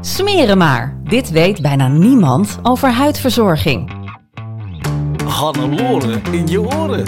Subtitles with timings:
[0.00, 0.96] Smeren maar.
[1.04, 3.92] Dit weet bijna niemand over huidverzorging.
[5.24, 7.06] Hannelore in je oren.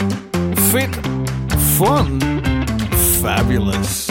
[0.54, 1.00] Fit,
[1.58, 2.20] fun,
[2.90, 4.08] fabulous.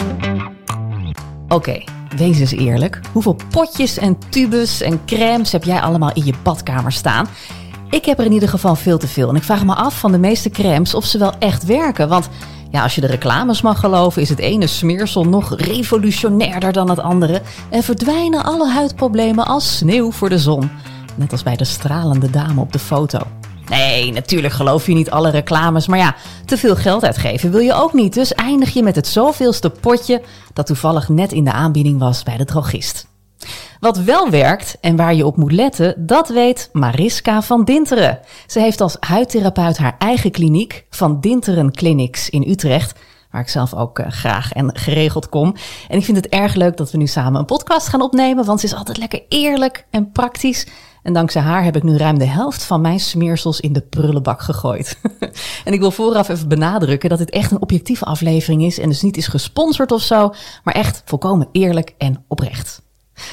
[1.48, 1.82] Oké,
[2.16, 3.00] wees eens eerlijk.
[3.12, 7.26] Hoeveel potjes en tubes en crèmes heb jij allemaal in je badkamer staan?
[7.90, 9.28] Ik heb er in ieder geval veel te veel.
[9.28, 12.08] En ik vraag me af van de meeste crèmes of ze wel echt werken.
[12.08, 12.28] Want
[12.70, 16.98] ja, als je de reclames mag geloven, is het ene smeersel nog revolutionairder dan het
[16.98, 17.42] andere.
[17.70, 20.70] En verdwijnen alle huidproblemen als sneeuw voor de zon.
[21.14, 23.18] Net als bij de stralende dame op de foto.
[23.68, 25.86] Nee, natuurlijk geloof je niet alle reclames.
[25.86, 28.14] Maar ja, te veel geld uitgeven wil je ook niet.
[28.14, 32.36] Dus eindig je met het zoveelste potje dat toevallig net in de aanbieding was bij
[32.36, 33.09] de drogist.
[33.80, 38.18] Wat wel werkt en waar je op moet letten, dat weet Mariska van Dinteren.
[38.46, 42.98] Ze heeft als huidtherapeut haar eigen kliniek, Van Dinteren Clinics in Utrecht,
[43.30, 45.54] waar ik zelf ook uh, graag en geregeld kom.
[45.88, 48.60] En ik vind het erg leuk dat we nu samen een podcast gaan opnemen, want
[48.60, 50.66] ze is altijd lekker eerlijk en praktisch.
[51.02, 54.42] En dankzij haar heb ik nu ruim de helft van mijn smeersels in de prullenbak
[54.42, 55.00] gegooid.
[55.64, 59.02] en ik wil vooraf even benadrukken dat dit echt een objectieve aflevering is en dus
[59.02, 62.88] niet is gesponsord of zo, maar echt volkomen eerlijk en oprecht.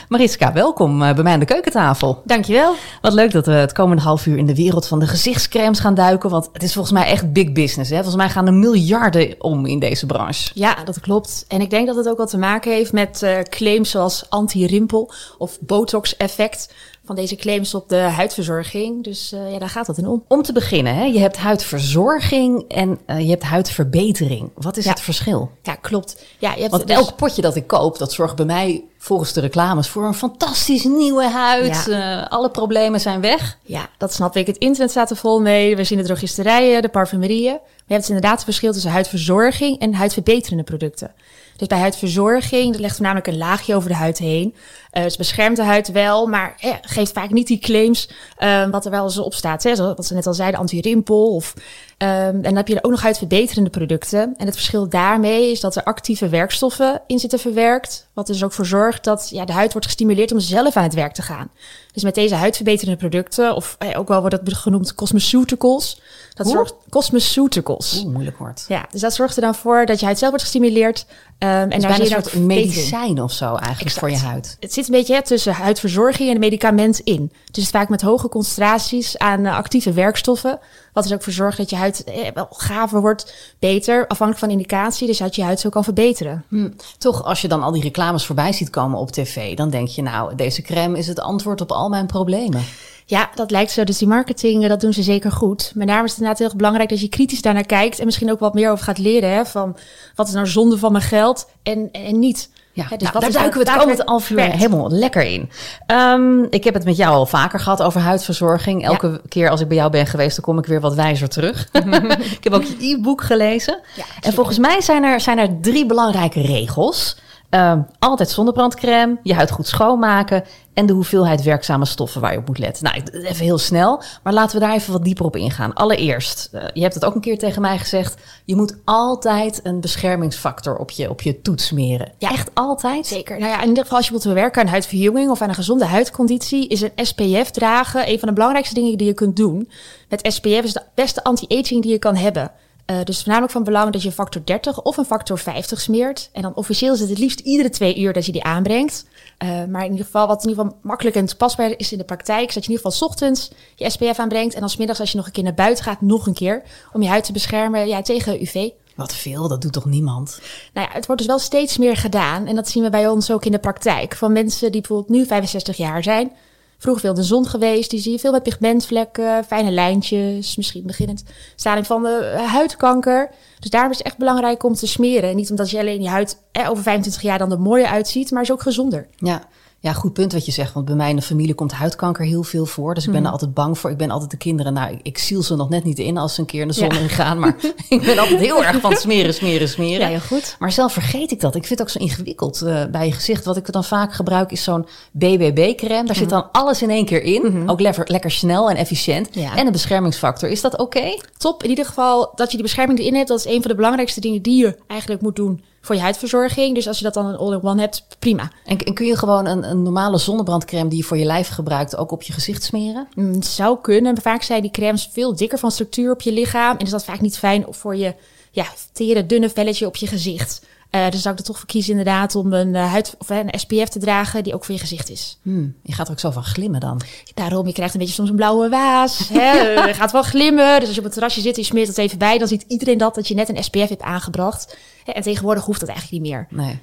[0.09, 2.21] Mariska, welkom eh, bij mij aan de keukentafel.
[2.25, 2.73] Dankjewel.
[3.01, 5.93] Wat leuk dat we het komende half uur in de wereld van de gezichtscremes gaan
[5.93, 6.29] duiken.
[6.29, 7.89] Want het is volgens mij echt big business.
[7.89, 7.95] Hè?
[7.95, 10.51] Volgens mij gaan er miljarden om in deze branche.
[10.53, 11.45] Ja, dat klopt.
[11.47, 15.11] En ik denk dat het ook wat te maken heeft met uh, claims zoals anti-rimpel
[15.37, 16.73] of botox-effect
[17.07, 19.03] van deze claims op de huidverzorging.
[19.03, 20.23] Dus uh, ja, daar gaat het in om.
[20.27, 21.03] Om te beginnen, hè?
[21.03, 24.49] je hebt huidverzorging en uh, je hebt huidverbetering.
[24.55, 24.89] Wat is ja.
[24.89, 25.51] het verschil?
[25.61, 26.23] Ja, klopt.
[26.39, 26.95] Ja, je hebt Want dus...
[26.95, 30.83] elk potje dat ik koop, dat zorgt bij mij volgens de reclames voor een fantastisch
[30.83, 31.85] nieuwe huid.
[31.87, 32.21] Ja.
[32.21, 33.57] Uh, alle problemen zijn weg.
[33.61, 34.47] Ja, dat snap ik.
[34.47, 35.75] Het internet staat er vol mee.
[35.75, 37.59] We zien de drogisterijen, de parfumerieën.
[37.87, 41.13] Maar je hebt inderdaad het verschil tussen huidverzorging en huidverbeterende producten.
[41.57, 44.55] Dus bij huidverzorging, dat legt voornamelijk een laagje over de huid heen.
[44.91, 48.09] Het beschermt de huid wel, maar eh, geeft vaak niet die claims
[48.39, 49.63] uh, wat er wel eens op staat.
[49.63, 49.75] Hè?
[49.75, 51.35] Zoals wat ze net al zeiden, anti-rimpel.
[51.35, 51.53] Of,
[51.97, 54.33] en dan heb je er ook nog huidverbeterende producten.
[54.37, 58.07] En het verschil daarmee is dat er actieve werkstoffen in zitten verwerkt.
[58.13, 60.93] Wat dus ook voor zorgt dat ja, de huid wordt gestimuleerd om zelf aan het
[60.93, 61.49] werk te gaan.
[61.91, 66.01] Dus met deze huidverbeterende producten, of eh, ook wel wordt dat genoemd cosmeceuticals.
[66.33, 66.55] Dat Hoe?
[66.55, 68.01] zorgt cosmeceuticals.
[68.03, 68.65] Oeh, moeilijk woord.
[68.67, 71.05] Ja, dus dat zorgt er dan voor dat je huid zelf wordt gestimuleerd.
[71.39, 73.99] Um, en dus daar zie een soort medicijn of zo eigenlijk exact.
[73.99, 74.57] voor je huid.
[74.59, 77.31] Het zit een beetje hè, tussen huidverzorging en medicament in.
[77.51, 80.59] Dus het vaak met hoge concentraties aan uh, actieve werkstoffen.
[80.93, 84.49] Wat er ook voor zorgt dat je huid eh, wel gaver wordt, beter, afhankelijk van
[84.49, 85.07] indicatie.
[85.07, 86.45] Dus dat je huid zo kan verbeteren.
[86.49, 86.69] Hm.
[86.97, 90.01] Toch, als je dan al die reclames voorbij ziet komen op tv, dan denk je
[90.01, 92.63] nou, deze crème is het antwoord op al mijn problemen.
[93.09, 93.83] Ja, dat lijkt zo.
[93.83, 95.71] Dus die marketing, dat doen ze zeker goed.
[95.75, 97.99] Maar daarom is het inderdaad heel erg belangrijk dat je kritisch daarnaar kijkt.
[97.99, 99.29] En misschien ook wat meer over gaat leren.
[99.31, 99.77] Hè, van
[100.15, 102.49] wat is nou zonde van mijn geld en, en niet.
[102.73, 105.49] Ja, dus nou, daar duiken we het komende half uur helemaal lekker in.
[105.91, 108.85] Um, ik heb het met jou al vaker gehad over huidverzorging.
[108.85, 109.19] Elke ja.
[109.27, 111.67] keer als ik bij jou ben geweest, dan kom ik weer wat wijzer terug.
[112.37, 113.79] ik heb ook je e-book gelezen.
[113.95, 117.17] Ja, en volgens mij zijn er, zijn er drie belangrijke regels.
[117.49, 120.43] Um, altijd zonnebrandcrème, je huid goed schoonmaken
[120.73, 122.83] en de hoeveelheid werkzame stoffen waar je op moet letten.
[122.83, 125.73] Nou, even heel snel, maar laten we daar even wat dieper op ingaan.
[125.73, 129.81] Allereerst, uh, je hebt het ook een keer tegen mij gezegd, je moet altijd een
[129.81, 132.11] beschermingsfactor op je, op je toets smeren.
[132.17, 133.07] Ja, echt altijd?
[133.07, 133.39] Zeker.
[133.39, 135.85] Nou ja, in ieder geval als je wilt werken aan huidverjonging of aan een gezonde
[135.85, 139.69] huidconditie, is een SPF dragen een van de belangrijkste dingen die je kunt doen.
[140.09, 142.51] Met SPF is de beste anti-aging die je kan hebben.
[142.91, 146.29] Uh, dus voornamelijk van belang dat je een factor 30 of een factor 50 smeert.
[146.33, 149.05] En dan officieel is het het liefst iedere twee uur dat je die aanbrengt.
[149.43, 152.03] Uh, maar in ieder geval, wat in ieder geval makkelijk en toepasbaar is in de
[152.03, 154.53] praktijk, is dat je in ieder geval 's ochtends je SPF aanbrengt.
[154.53, 156.63] En dan middags als je nog een keer naar buiten gaat, nog een keer.
[156.93, 158.69] Om je huid te beschermen ja, tegen UV.
[158.95, 160.41] Wat veel, dat doet toch niemand?
[160.73, 162.47] Nou ja, het wordt dus wel steeds meer gedaan.
[162.47, 164.15] En dat zien we bij ons ook in de praktijk.
[164.15, 166.31] Van mensen die bijvoorbeeld nu 65 jaar zijn.
[166.77, 167.89] Vroeger veel de zon geweest.
[167.89, 171.23] Die zie je veel met pigmentvlekken, fijne lijntjes, misschien beginnend
[171.55, 173.29] straling van de huidkanker.
[173.59, 175.35] Dus daarom is het echt belangrijk om te smeren.
[175.35, 178.41] Niet omdat je alleen je huid eh, over 25 jaar dan er mooier uitziet, maar
[178.41, 179.07] is ook gezonder.
[179.15, 179.47] Ja.
[179.87, 180.73] Ja, goed punt wat je zegt.
[180.73, 182.93] Want bij mij in de familie komt huidkanker heel veel voor.
[182.93, 183.89] Dus ik ben er altijd bang voor.
[183.91, 184.73] Ik ben altijd de kinderen.
[184.73, 186.73] Nou, ik, ik ziel ze nog net niet in als ze een keer in de
[186.73, 186.99] zon Ja.
[186.99, 187.39] ingaan.
[187.39, 187.55] Maar
[187.89, 189.99] ik ben altijd heel erg van smeren, smeren, smeren.
[189.99, 190.55] Ja, heel goed.
[190.59, 191.55] Maar zelf vergeet ik dat.
[191.55, 193.45] Ik vind het ook zo ingewikkeld eh, bij je gezicht.
[193.45, 196.05] Wat ik dan vaak gebruik is zo'n BBB-crème.
[196.05, 197.69] Daar zit dan alles in één keer in.
[197.69, 199.27] Ook lekker, lekker snel en efficiënt.
[199.31, 199.55] Ja.
[199.55, 200.49] En een beschermingsfactor.
[200.49, 201.17] Is dat oké?
[201.37, 203.27] Top, in ieder geval dat je die bescherming erin hebt.
[203.27, 206.75] Dat is een van de belangrijkste dingen die je eigenlijk moet doen voor je huidverzorging.
[206.75, 208.51] Dus als je dat dan een all-in-one hebt, prima.
[208.65, 211.97] En, en kun je gewoon een, een normale zonnebrandcrème die je voor je lijf gebruikt
[211.97, 213.07] ook op je gezicht smeren?
[213.13, 214.13] Mm, zou kunnen.
[214.13, 216.77] Maar vaak zijn die crèmes veel dikker van structuur op je lichaam.
[216.77, 218.15] En is dat vaak niet fijn voor je
[218.51, 220.61] ja, tere, dunne velletje op je gezicht.
[220.89, 223.37] Eh, dus zou ik er toch voor kiezen inderdaad om een, eh, huid, of eh,
[223.37, 225.37] een SPF te dragen die ook voor je gezicht is.
[225.41, 227.01] Hmm, je gaat er ook zo van glimmen dan.
[227.33, 229.29] Daarom, je krijgt een beetje soms een blauwe waas.
[229.33, 229.51] Hè?
[229.87, 230.79] Je gaat wel glimmen.
[230.79, 232.65] Dus als je op het terrasje zit en je smeert het even bij, dan ziet
[232.67, 234.77] iedereen dat, dat je net een SPF hebt aangebracht.
[235.13, 236.47] En tegenwoordig hoeft dat eigenlijk niet meer.
[236.49, 236.79] Nee.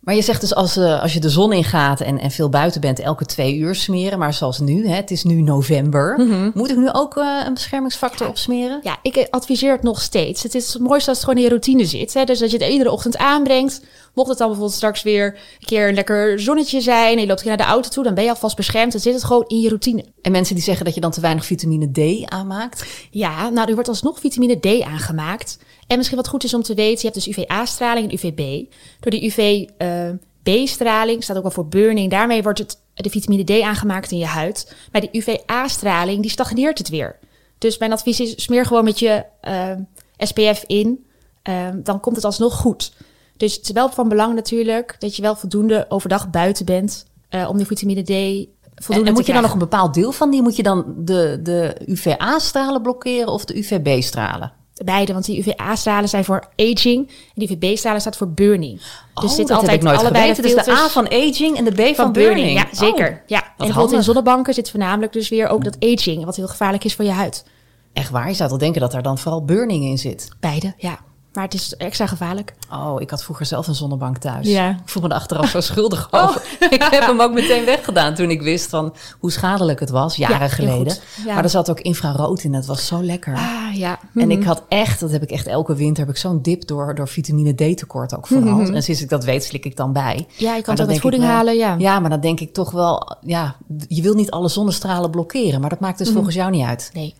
[0.00, 2.80] Maar je zegt dus als, eh, als je de zon ingaat en, en veel buiten
[2.80, 4.18] bent, elke twee uur smeren.
[4.18, 6.26] Maar zoals nu, hè, het is nu november.
[6.54, 8.80] Moet ik nu ook eh, een beschermingsfactor opsmeren?
[8.82, 10.42] Ja, ik adviseer het nog steeds.
[10.42, 12.14] Het is het mooiste als het gewoon in je routine zit.
[12.14, 12.24] Hè?
[12.24, 13.80] Dus dat je het iedere ochtend aanbrengt.
[14.18, 15.26] Mocht het dan bijvoorbeeld straks weer
[15.60, 17.14] een keer een lekker zonnetje zijn...
[17.14, 18.92] en je loopt naar de auto toe, dan ben je alvast beschermd.
[18.92, 20.04] Dan zit het gewoon in je routine.
[20.22, 22.86] En mensen die zeggen dat je dan te weinig vitamine D aanmaakt.
[23.10, 25.58] Ja, nou, er wordt alsnog vitamine D aangemaakt.
[25.86, 28.72] En misschien wat goed is om te weten, je hebt dus UVA-straling en UVB.
[29.00, 34.10] Door die UVB-straling, staat ook wel voor burning, daarmee wordt het, de vitamine D aangemaakt
[34.10, 34.74] in je huid.
[34.92, 37.18] Maar die UVA-straling, die stagneert het weer.
[37.58, 39.72] Dus mijn advies is, smeer gewoon met je eh,
[40.16, 41.06] SPF in,
[41.42, 42.92] eh, dan komt het alsnog goed.
[43.38, 47.48] Dus het is wel van belang natuurlijk dat je wel voldoende overdag buiten bent eh,
[47.48, 50.30] om die vitamine D En, voldoende en moet je dan nog een bepaald deel van
[50.30, 50.42] die?
[50.42, 54.52] Moet je dan de, de UVA-stralen blokkeren of de UVB-stralen?
[54.84, 58.80] Beide, want die UVA-stralen zijn voor aging en die UVB-stralen staat voor burning.
[59.14, 60.56] Oh, dus zit altijd nooit allebei geweten.
[60.56, 62.44] Dus de A van aging en de B van, van burning.
[62.44, 62.68] burning.
[62.70, 63.10] Ja, zeker.
[63.10, 63.42] Oh, ja.
[63.42, 66.94] En bijvoorbeeld in zonnebanken zit voornamelijk dus weer ook dat aging, wat heel gevaarlijk is
[66.94, 67.44] voor je huid.
[67.92, 68.28] Echt waar?
[68.28, 70.28] Je zou toch denken dat daar dan vooral burning in zit?
[70.40, 70.98] Beide, ja.
[71.32, 72.54] Maar het is extra gevaarlijk.
[72.72, 74.46] Oh, ik had vroeger zelf een zonnebank thuis.
[74.48, 74.68] Ja.
[74.70, 76.42] Ik voel me er achteraf zo schuldig over.
[76.70, 80.38] Ik heb hem ook meteen weggedaan toen ik wist van hoe schadelijk het was, jaren
[80.40, 80.96] Ja, geleden.
[81.26, 81.34] Ja.
[81.34, 83.34] Maar er zat ook infrarood in, het was zo lekker.
[83.34, 83.98] Ah, ja.
[84.14, 86.94] En ik had echt, dat heb ik echt elke winter, heb ik zo'n dip door,
[86.94, 88.60] door vitamine D tekort ook vooral.
[88.60, 90.26] En sinds ik dat weet, slik ik dan bij.
[90.36, 91.74] Ja, je kan ook uit voeding wel- halen, ja.
[91.78, 93.56] Ja, maar dan denk ik toch wel, ja,
[93.88, 95.60] je wil niet alle zonnestralen blokkeren.
[95.60, 96.90] Maar dat maakt dus volgens jou niet uit.
[96.92, 97.14] Nee.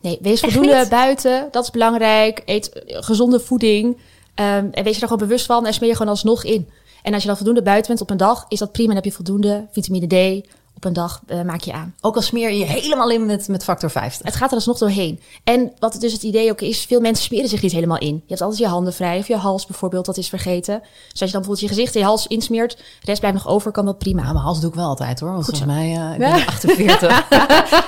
[0.00, 0.88] Nee, wees Echt voldoende niet?
[0.88, 1.48] buiten.
[1.50, 2.42] Dat is belangrijk.
[2.44, 3.96] Eet eh, gezonde voeding.
[4.34, 6.68] Ehm, en wees je er gewoon bewust van en smeer je gewoon alsnog in.
[7.02, 8.86] En als je dan voldoende buiten bent op een dag, is dat prima.
[8.86, 10.46] Dan heb je voldoende vitamine D
[10.78, 11.94] op een dag, eh, maak je aan.
[12.00, 14.26] Ook al smeer je je helemaal in met, met factor 50.
[14.26, 15.20] Het gaat er alsnog doorheen.
[15.44, 18.14] En wat het dus het idee ook is, veel mensen smeren zich niet helemaal in.
[18.14, 20.80] Je hebt altijd je handen vrij of je hals bijvoorbeeld, dat is vergeten.
[20.80, 23.48] Dus als je dan bijvoorbeeld je gezicht en je hals insmeert, de rest blijft nog
[23.48, 24.22] over, kan dat prima.
[24.22, 25.32] Ja, mijn hals doe ik wel altijd hoor.
[25.32, 27.26] Want Goed volgens mij, eh ik ben 48.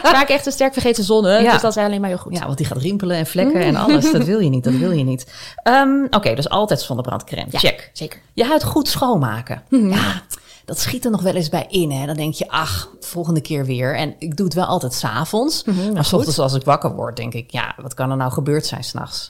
[0.03, 1.53] Vaak echt een sterk vergeten zonne, Ja.
[1.53, 2.37] dus dat is alleen maar heel goed.
[2.39, 4.13] Ja, want die gaat rimpelen en vlekken en alles.
[4.13, 5.27] Dat wil je niet, dat wil je niet.
[5.63, 7.47] Ehm, Oké, dus altijd zonnebrandcrème.
[7.51, 7.91] Ja, Check.
[7.93, 8.21] zeker.
[8.35, 9.63] Je huid goed schoonmaken.
[9.69, 10.23] Ja,
[10.71, 11.91] dat schiet er nog wel eens bij in.
[11.91, 12.07] Hè?
[12.07, 13.97] Dan denk je, ach, volgende keer weer.
[13.97, 15.65] En ik doe het wel altijd s'avonds.
[15.95, 17.51] maar s ochtends als ik wakker word, denk ik...
[17.51, 19.27] ja, wat kan er nou gebeurd zijn s'nachts?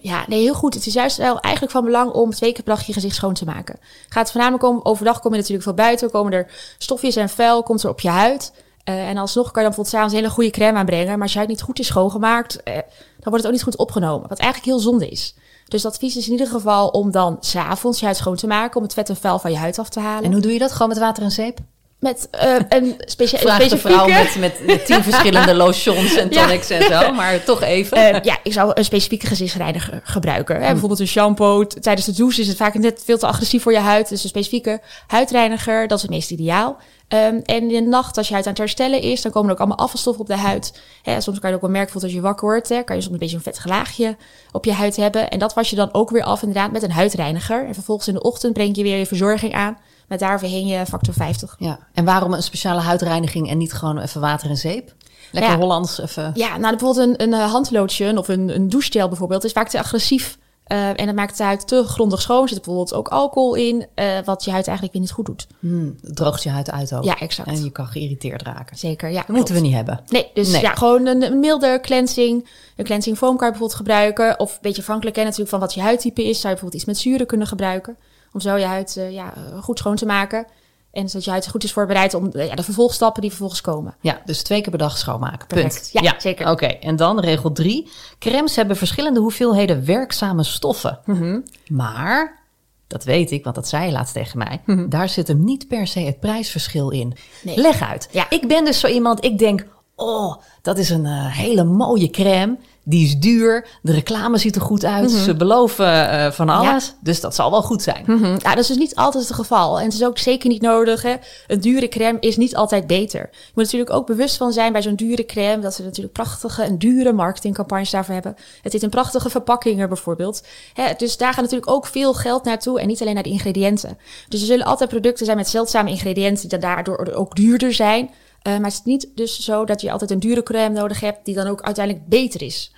[0.00, 0.74] Ja, nee, heel goed.
[0.74, 3.34] Het is juist wel eigenlijk van belang om twee keer per dag je gezicht schoon
[3.34, 3.78] te maken.
[4.08, 6.46] Gaat het voornamelijk om, overdag kom je natuurlijk veel buiten, komen er
[6.78, 8.52] stofjes en vuil, komt er op je huid.
[8.84, 11.32] Eh, en alsnog kan je dan bijvoorbeeld s'avonds een hele goede crème aanbrengen, maar als
[11.32, 12.82] je huid niet goed is schoongemaakt, eh, dan
[13.22, 14.28] wordt het ook niet goed opgenomen.
[14.28, 15.34] Wat eigenlijk heel zonde is.
[15.70, 18.82] Dus advies is in ieder geval om dan s'avonds je huid schoon te maken, om
[18.82, 20.24] het vet en vuil van je huid af te halen.
[20.24, 20.72] En hoe doe je dat?
[20.72, 21.58] Gewoon met water en zeep?
[22.00, 23.94] Met eh, een specia Vraagt de specifieke...
[23.94, 26.42] vrouw met, met, met tien verschillende lotions en Ja.
[26.42, 27.12] tonics en zo.
[27.12, 27.96] Maar toch even.
[27.96, 30.54] Eh, ja, ik zou een specifieke gezichtsreiniger gebruiken.
[30.56, 31.66] Hè, bijvoorbeeld een shampoo.
[31.66, 34.08] Tijdens de douche is het vaak net veel te agressief voor je huid.
[34.08, 36.76] Dus een specifieke huidreiniger, dat is het meest ideaal.
[37.08, 39.54] Ehm, en in de nacht, als je huid aan het herstellen is, dan komen er
[39.54, 40.80] ook allemaal afvalstoffen op de huid.
[41.02, 43.14] Hè, soms kan je ook wel merken, als je wakker wordt, hè, kan je soms
[43.14, 44.16] een beetje een vet laagje
[44.52, 45.30] op je huid hebben.
[45.30, 47.66] En dat was je dan ook weer af inderdaad met een huidreiniger.
[47.66, 49.78] En vervolgens in de ochtend breng je weer je verzorging aan.
[50.10, 51.56] Met daaroverheen je factor 50.
[51.58, 51.78] ja.
[51.92, 54.94] En waarom een speciale huidreiniging en niet gewoon even water en zeep?
[55.32, 55.58] Lekker Ja.
[55.58, 56.30] Hollands even.
[56.34, 59.78] Ja, nou bijvoorbeeld een, een eh, handlotion of een, een douchegel bijvoorbeeld is vaak te
[59.78, 60.38] agressief.
[60.64, 62.42] Eh, en dat maakt de huid te grondig schoon.
[62.42, 65.46] Er zit bijvoorbeeld ook alcohol in, eh, wat je huid eigenlijk weer niet goed doet.
[65.58, 67.04] Hmm, het droogt je huid uit ook.
[67.04, 67.48] Ja, exact.
[67.48, 68.76] En je kan geïrriteerd raken.
[68.76, 69.22] Zeker, ja.
[69.26, 70.00] Dat moeten we niet hebben.
[70.08, 70.60] Nee, dus Nee.
[70.60, 72.48] ja, gewoon een, een milde cleansing.
[72.76, 74.40] Een cleansing foam kan je bijvoorbeeld gebruiken.
[74.40, 76.40] Of een beetje afhankelijk hè, natuurlijk van wat je huidtype is.
[76.40, 77.96] Zou je bijvoorbeeld iets met zuren kunnen gebruiken.
[78.32, 80.46] Om zo je huid eh, ja, eh, goed schoon te maken.
[80.92, 83.94] En zodat je huid goed is voorbereid om eh, ja, de vervolgstappen die vervolgens komen.
[84.00, 85.46] Ja, dus twee keer per dag schoonmaken.
[85.46, 85.90] Perfect.
[85.92, 86.04] Punt.
[86.04, 86.50] Ja, zeker.
[86.50, 87.90] Oké, en dan regel drie.
[88.18, 90.98] Crèmes hebben verschillende hoeveelheden werkzame stoffen.
[91.04, 91.40] Mhm.
[91.68, 92.42] Maar,
[92.86, 94.60] dat weet ik, want dat zei je laatst tegen mij.
[94.88, 97.14] Daar zit hem niet per se het prijsverschil in.
[97.42, 97.56] Nee.
[97.56, 98.08] Leg uit.
[98.10, 98.26] Ja.
[98.30, 99.66] Ik ben dus zo iemand, ik denk...
[100.02, 102.56] Oh, dat is een eh, hele mooie crème.
[102.84, 103.68] Die is duur.
[103.82, 105.10] De reclame ziet er goed uit.
[105.10, 106.94] Ze beloven eh, van alles.
[107.00, 108.04] Dus dat zal wel goed zijn.
[108.06, 108.24] Mhm.
[108.24, 109.78] Ja, dat is dus niet altijd het geval.
[109.78, 111.02] En het is ook zeker niet nodig.
[111.02, 111.14] Hè.
[111.46, 113.20] Een dure crème is niet altijd beter.
[113.20, 115.62] Je moet natuurlijk ook bewust van zijn bij zo'n dure crème...
[115.62, 118.36] dat ze natuurlijk prachtige en dure marketingcampagnes daarvoor hebben.
[118.62, 120.42] Het zit in prachtige verpakkingen bijvoorbeeld.
[120.74, 122.80] Hè, dus daar gaat natuurlijk ook veel geld naartoe...
[122.80, 123.98] en niet alleen naar de ingrediënten.
[124.28, 126.48] Dus er zullen altijd producten zijn met zeldzame ingrediënten...
[126.48, 128.10] die daardoor ook duurder zijn...
[128.42, 131.24] Eh, maar het is niet dus zo dat je altijd een dure crème nodig hebt...
[131.24, 132.74] die dan ook uiteindelijk beter is.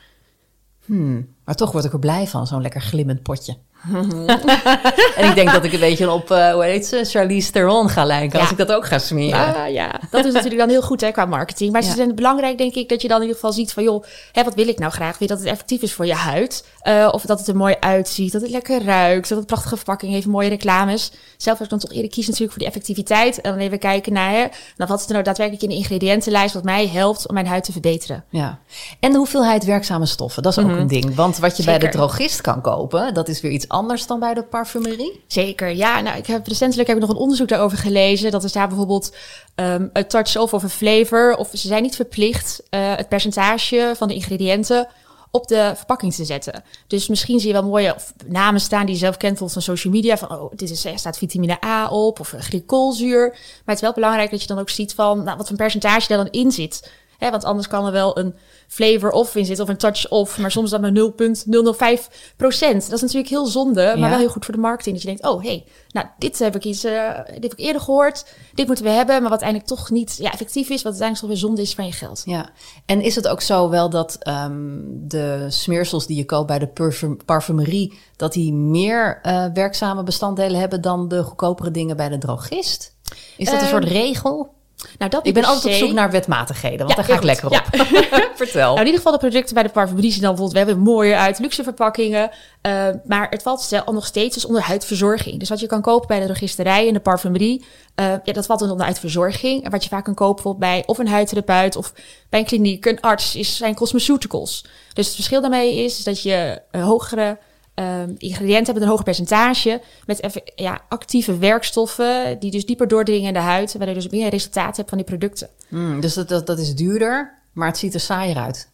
[1.44, 3.56] Maar toch word ik er blij van, zo'n lekker glimmend potje.
[5.16, 8.04] en ik denk dat ik een beetje op, eh, hoe heet ze, Charlize Theron ga
[8.04, 8.38] lijken...
[8.38, 8.52] als Ja.
[8.56, 9.54] ik dat ook ga smeren.
[9.54, 11.72] Ah, ja, dat is natuurlijk dan heel goed hè, qua marketing.
[11.72, 11.96] Maar het Ja.
[12.00, 13.82] is dan belangrijk, denk ik, dat je dan in ieder geval ziet van...
[13.82, 15.18] joh, hè, wat wil ik nou graag?
[15.18, 16.66] Wil je dat het effectief is voor je huid?
[16.80, 19.28] Eh, of dat het er mooi uitziet, dat het lekker ruikt...
[19.28, 21.12] dat het prachtige verpakking heeft, mooie reclames.
[21.36, 23.40] Zelf heb ik dan toch eerder kiezen natuurlijk voor die effectiviteit.
[23.40, 24.46] En dan even kijken naar, hè,
[24.76, 26.54] nou, wat is er nou daadwerkelijk in de ingrediëntenlijst...
[26.54, 28.24] wat mij helpt om mijn huid te verbeteren.
[28.28, 28.58] Ja,
[29.00, 31.14] en de hoeveelheid werkzame stoffen, dat is ook een ding.
[31.14, 31.96] Want wat je bij de Mhm.
[31.96, 35.24] Drogist kan kopen, dat is weer iets anders dan bij de parfumerie.
[35.26, 36.00] Zeker, ja.
[36.00, 38.30] Nou, ik heb recentelijk heb ik nog een onderzoek daarover gelezen.
[38.30, 39.14] Dat is daar bijvoorbeeld
[39.54, 41.36] ehm een touch of of een flavor.
[41.36, 44.88] Of ze zijn niet verplicht eh, het percentage van de ingrediënten
[45.30, 46.64] op de verpakking te zetten.
[46.86, 50.16] Dus misschien zie je wel mooie namen staan die je zelf kent van social media.
[50.16, 53.28] Van, oh, dit is, er staat vitamine A op of glycolzuur.
[53.28, 56.08] Maar het is wel belangrijk dat je dan ook ziet van nou, wat voor percentage
[56.08, 56.90] daar dan in zit.
[57.18, 58.34] Hè, want anders kan er wel een
[58.72, 62.82] flavor of in zitten of een touch of, maar soms dan maar 0,005 procent.
[62.84, 64.08] Dat is natuurlijk heel zonde, maar Ja.
[64.08, 64.94] wel heel goed voor de marketing.
[64.94, 67.80] Dat je denkt, oh hey, nou dit heb ik iets, eh, dit heb ik eerder
[67.82, 68.24] gehoord,
[68.54, 71.28] dit moeten we hebben, maar wat uiteindelijk toch niet ja, effectief is, wat uiteindelijk toch
[71.28, 72.22] weer zonde is van je geld.
[72.24, 72.50] Ja,
[72.86, 76.68] en is het ook zo wel dat ehm, de smeersels die je koopt bij de
[76.68, 82.18] parfum- parfumerie, dat die meer eh, werkzame bestanddelen hebben dan de goedkopere dingen bij de
[82.18, 82.96] drogist?
[83.36, 84.54] Is dat een Ehm, soort regel?
[84.98, 87.22] Nou, dat Ik ben per altijd op zoek naar wetmatigheden, want Ja, daar ga ik
[87.22, 87.62] lekker op.
[88.42, 88.60] Vertel.
[88.60, 90.64] Nou, in ieder geval de producten bij de parfumerie zien dan bijvoorbeeld...
[90.64, 92.30] we hebben mooier uit, luxe verpakkingen.
[92.60, 95.38] eh, maar het valt stel, nog steeds dus onder huidverzorging.
[95.38, 97.64] Dus wat je kan kopen bij de drogisterij en de parfumerie...
[97.94, 99.64] eh, ja, dat valt dan onder huidverzorging.
[99.64, 101.76] En wat je vaak kan kopen bijvoorbeeld bij of een huidtherapeut...
[101.76, 101.92] of
[102.28, 104.64] bij een kliniek, een arts, is, zijn cosmeceuticals.
[104.92, 107.38] Dus het verschil daarmee is, dat je een hogere...
[107.74, 113.32] ehm, ingrediënten hebben een hoger percentage met ja, actieve werkstoffen die dus dieper doordringen in
[113.32, 115.48] de huid, waardoor je dus meer resultaat hebt van die producten.
[115.68, 118.70] Hmm, dus dat, dat, dat is duurder, maar het ziet er saaier uit.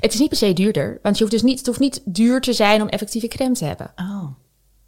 [0.00, 2.40] Het is niet per se duurder, want je hoeft dus niet, het hoeft niet duur
[2.40, 3.92] te zijn om effectieve crème te hebben.
[3.96, 4.28] Oh,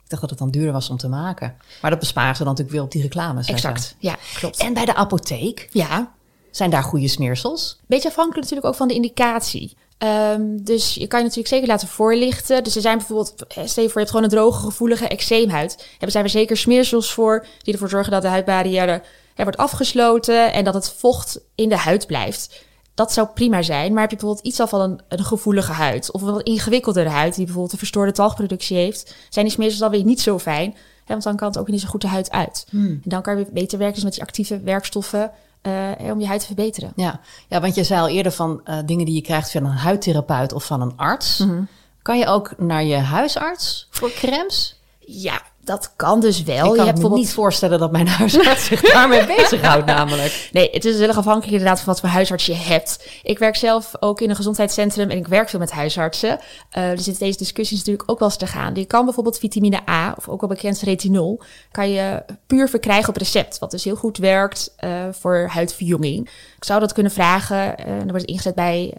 [0.02, 1.56] ik dacht dat het dan duurder was om te maken.
[1.82, 3.48] Maar dat besparen ze dan natuurlijk weer op die reclames.
[3.48, 4.58] Exact, ja, klopt.
[4.58, 6.14] En bij de apotheek, ja,
[6.50, 7.80] zijn daar goede smeersels?
[7.86, 9.76] beetje afhankelijk natuurlijk ook van de indicatie.
[9.98, 12.64] Ehm, dus je kan je natuurlijk zeker laten voorlichten.
[12.64, 15.86] Dus er zijn bijvoorbeeld, eh, stel je voor, je hebt gewoon een droge, gevoelige eczeemhuid.
[15.90, 19.02] Hebben zijn er zeker smeersels voor die ervoor zorgen dat de huidbarrière
[19.34, 22.64] wordt afgesloten en dat het vocht in de huid blijft.
[22.94, 26.12] Dat zou prima zijn, maar heb je bijvoorbeeld iets al van een, een gevoelige huid
[26.12, 29.90] of een wat ingewikkeldere huid die bijvoorbeeld een verstoorde talgproductie heeft, zijn die smeersels dan
[29.90, 30.70] weer niet zo fijn.
[31.04, 32.66] Hè, want dan kan het ook niet zo goed de huid uit.
[33.04, 35.30] En dan kan je beter werken dus met die actieve werkstoffen
[35.66, 36.92] eh, om je huid te verbeteren.
[36.96, 39.70] Ja, ja want je zei al eerder van eh, dingen die je krijgt van een
[39.70, 41.38] huidtherapeut of van een arts.
[41.38, 41.62] Mhm.
[42.02, 44.80] Kan je ook naar je huisarts voor crèmes?
[44.98, 46.56] Ja, dat kan dus wel.
[46.56, 50.48] ik je kan hebt me bijvoorbeeld niet voorstellen dat mijn huisarts zich daarmee bezighoudt namelijk.
[50.52, 53.08] Nee, het is heel erg afhankelijk inderdaad van wat voor huisarts je hebt.
[53.22, 56.38] Ik werk zelf ook in een gezondheidscentrum en ik werk veel met huisartsen.
[56.70, 58.74] Eh dus zitten deze discussies natuurlijk ook wel eens te gaan.
[58.74, 63.16] Je kan bijvoorbeeld vitamine A, of ook wel bekend retinol, kan je puur verkrijgen op
[63.16, 63.58] recept.
[63.58, 66.30] Wat dus heel goed werkt eh, voor huidverjonging.
[66.56, 67.78] Ik zou dat kunnen vragen.
[67.78, 68.94] eh, dan wordt het ingezet bij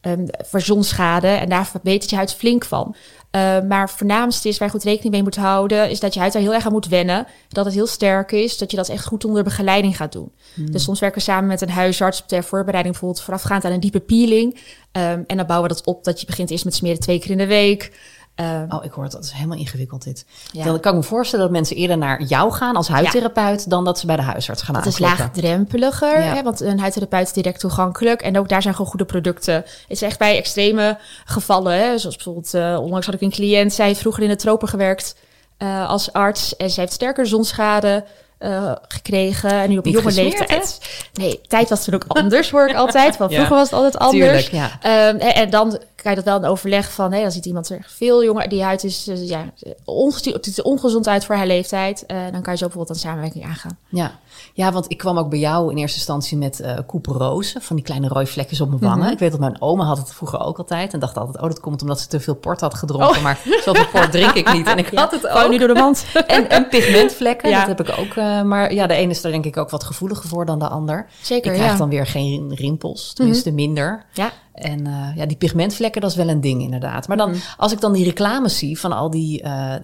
[0.00, 2.94] ehm, voor zonschade en daar verbetert je huid flink van.
[3.30, 6.32] Eh, maar voornaamste is waar je goed rekening mee moet houden, is dat je huid
[6.32, 7.26] daar heel erg aan moet wennen.
[7.48, 10.32] Dat het heel sterk is, dat je dat echt goed onder begeleiding gaat doen.
[10.54, 14.00] Dus soms werken we samen met een huisarts ter voorbereiding, bijvoorbeeld voorafgaand aan een diepe
[14.00, 14.60] peeling.
[14.92, 17.30] Ehm, en dan bouwen we dat op dat je begint eerst met smeren twee keer
[17.30, 17.92] in de week.
[18.38, 20.24] Ehm, Oh, ik hoor het, dat is helemaal ingewikkeld dit.
[20.52, 20.64] Ja.
[20.64, 23.98] Dan kan ik me voorstellen dat mensen eerder naar jou gaan als huidtherapeut dan dat
[23.98, 26.34] ze bij de huisarts gaan Het is laagdrempeliger, Ja.
[26.34, 28.22] hè, want een huidtherapeut is direct toegankelijk.
[28.22, 29.54] En ook daar zijn gewoon goede producten.
[29.54, 33.72] Het is echt bij extreme gevallen, hè, zoals bijvoorbeeld, eh, onlangs had ik een cliënt,
[33.72, 35.16] zij heeft vroeger in de tropen gewerkt
[35.56, 36.56] eh, als arts.
[36.56, 38.04] En zij heeft sterker zonschade
[38.38, 39.50] eh, gekregen.
[39.50, 40.80] En nu op Niet jonge gesmeerd, leeftijd.
[41.12, 43.16] Nee, tijd was toen ook anders, hoor ik altijd.
[43.16, 43.36] Want Ja.
[43.36, 44.46] vroeger was het altijd anders.
[44.46, 44.78] Tuurlijk, ja.
[45.08, 47.68] Ehm, en, en dan kan je dat wel in overleg van, hé, dan ziet iemand
[47.70, 49.44] er veel jonger, die huid is, uh, ja,
[49.84, 52.04] ongestu- het ziet er ongezond uit voor haar leeftijd.
[52.08, 53.78] Uh, dan kan je zo bijvoorbeeld een samenwerking aangaan.
[53.88, 54.18] Ja.
[54.54, 57.84] ja, want ik kwam ook bij jou in eerste instantie met uh, couperose, van die
[57.84, 58.98] kleine rode vlekjes op mijn wangen.
[58.98, 59.12] Mhm.
[59.12, 61.60] Ik weet dat mijn oma had het vroeger ook altijd en dacht altijd, oh, dat
[61.60, 63.16] komt omdat ze te veel port had gedronken.
[63.16, 63.22] Oh.
[63.22, 64.66] Maar zoveel port drink ik niet.
[64.66, 65.50] En ik Ja, had het ook.
[65.50, 66.04] nu door de mand.
[66.26, 67.58] En, en pigmentvlekken, Ja.
[67.66, 68.14] dat heb ik ook.
[68.14, 70.68] eh, maar ja, de ene is daar denk ik ook wat gevoeliger voor dan de
[70.68, 71.06] ander.
[71.22, 71.78] Zeker, ik krijg ja.
[71.78, 74.04] dan weer geen rimpels, tenminste minder.
[74.12, 74.30] Ja.
[74.58, 77.08] En eh, ja, die pigmentvlekken, dat is wel een ding inderdaad.
[77.08, 77.38] Maar dan, Mhm.
[77.56, 79.80] als ik dan die reclames zie van al die eh, eh,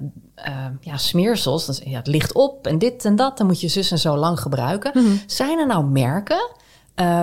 [0.80, 3.90] ja, smeersels, dan ja, het ligt op en dit en dat, dan moet je zus
[3.90, 4.90] en zo lang gebruiken.
[4.94, 5.06] Mhm.
[5.26, 6.50] Zijn er nou merken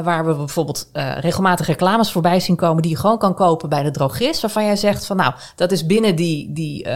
[0.03, 0.89] waar we bijvoorbeeld
[1.20, 4.75] regelmatig reclames voorbij zien komen die je gewoon kan kopen bij de drogist, waarvan jij
[4.75, 6.88] zegt van nou, dat is binnen die, die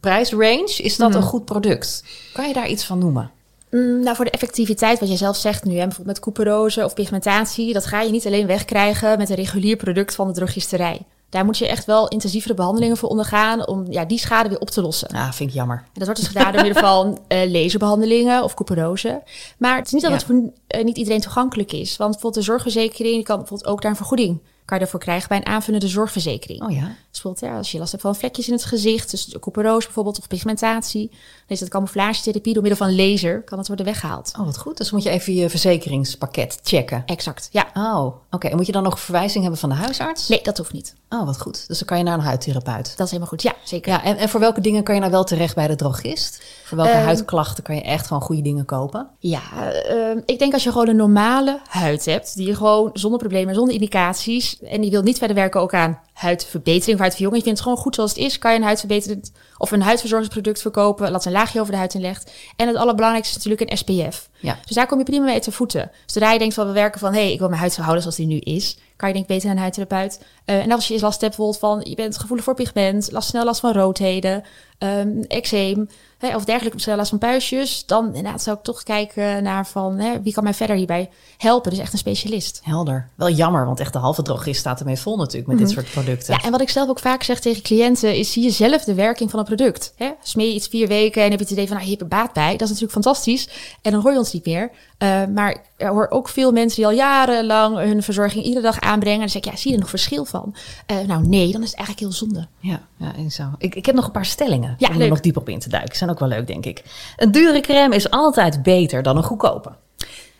[0.00, 1.18] prijsrange, is dat Mhm.
[1.18, 2.04] een goed product?
[2.32, 3.30] Kan je daar iets van noemen?
[3.74, 6.94] Mm, nou, voor de effectiviteit, wat jij zelf zegt nu, hè, bijvoorbeeld met couperose of
[6.94, 11.00] pigmentatie, dat ga je niet alleen wegkrijgen met een regulier product van de drogisterij.
[11.28, 14.70] Daar moet je echt wel intensievere behandelingen voor ondergaan om ja, die schade weer op
[14.70, 15.08] te lossen.
[15.08, 15.76] Ah, vind ik jammer.
[15.76, 19.22] En dat wordt dus gedaan door middel van eh, laserbehandelingen of couperose.
[19.58, 20.16] Maar het is niet dat Ja.
[20.16, 21.96] het voor eh, niet iedereen toegankelijk is.
[21.96, 25.28] Want bijvoorbeeld de zorgverzekering, die kan bijvoorbeeld ook daar een vergoeding kan je daarvoor krijgen
[25.28, 26.62] bij een aanvullende zorgverzekering.
[26.62, 26.80] Oh ja.
[26.80, 30.18] Dus bijvoorbeeld ja, als je last hebt van vlekjes in het gezicht, dus couperose bijvoorbeeld
[30.18, 34.32] of pigmentatie, dan is dat camouflagetherapie door middel van laser kan dat worden weggehaald.
[34.38, 34.76] Oh, wat goed.
[34.76, 37.02] Dus moet je even je verzekeringspakket checken.
[37.06, 37.66] Exact, ja.
[37.74, 38.48] Oh, oké.
[38.48, 40.28] En moet je dan nog verwijzing hebben van de huisarts?
[40.28, 40.94] Nee, dat hoeft niet.
[41.08, 41.68] Oh, wat goed.
[41.68, 42.84] Dus dan kan je naar een huidtherapeut.
[42.96, 43.42] Dat is helemaal goed.
[43.42, 43.92] Ja, zeker.
[43.92, 46.42] Ja, en, en voor welke dingen kan je nou wel terecht bij de drogist?
[46.64, 49.08] Voor welke Ehm, huidklachten kan je echt gewoon goede dingen kopen?
[49.18, 53.18] Ja, eh, ik denk als je gewoon een normale huid hebt, die je gewoon zonder
[53.18, 57.44] problemen, zonder indicaties, en die wil niet verder werken ook aan huidverbetering of huidverjonging, je
[57.44, 61.10] vindt het gewoon goed zoals het is, kan je een huidverbeterend of een huidverzorgingsproduct verkopen,
[61.10, 62.32] laat een laagje over de huid inlegt.
[62.56, 64.28] En het allerbelangrijkste is natuurlijk een SPF.
[64.38, 64.58] Ja.
[64.66, 65.90] Dus daar kom je prima mee te voeten.
[66.06, 68.02] Zodra je denkt van we werken van, hé, hey, ik wil mijn huid zo houden
[68.02, 70.24] zoals die nu is, kan je denk beter naar een huidtherapeut.
[70.44, 73.28] Eh, en als je eens last hebt bijvoorbeeld van, je bent gevoelig voor pigment, last,
[73.28, 74.44] snel last van roodheden,
[74.78, 75.88] ehm eczeem,
[76.18, 80.22] hè, of dergelijke, last van puistjes, dan inderdaad zou ik toch kijken naar van, hè,
[80.22, 81.70] wie kan mij verder hierbij helpen?
[81.70, 82.60] Dus echt een specialist.
[82.62, 83.08] Helder.
[83.14, 86.34] Wel jammer, want echt de halve drogist staat ermee vol natuurlijk met dit soort producten.
[86.34, 88.94] Ja, en wat ik zelf ook vaak zeg tegen cliënten is: zie je zelf de
[88.94, 89.92] werking van een product.
[89.96, 90.10] Hè?
[90.22, 92.18] Smeer je iets vier weken en heb je het idee van, nou, je hebt er
[92.18, 92.50] baat bij.
[92.50, 93.48] Dat is natuurlijk fantastisch.
[93.82, 94.70] En dan hoor je ons niet meer.
[94.98, 99.14] Uh, maar ik hoor ook veel mensen die al jarenlang hun verzorging iedere dag aanbrengen.
[99.14, 100.54] En dan zeg ik, ja, zie je er nog verschil van?
[100.90, 102.46] Uh, nou, nee, dan is het eigenlijk heel zonde.
[102.58, 103.44] Ja, ja en zo.
[103.58, 105.68] Ik, ik heb nog een paar stellingen Ja, om er nog dieper op in te
[105.68, 105.96] duiken.
[105.96, 106.82] Zijn ook wel leuk, denk ik.
[107.16, 109.72] Een dure crème is altijd beter dan een goedkope.